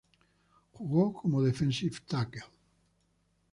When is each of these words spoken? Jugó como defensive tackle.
Jugó 0.71 1.13
como 1.13 1.43
defensive 1.43 1.99
tackle. 2.07 2.41